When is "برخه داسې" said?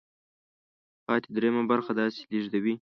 1.71-2.21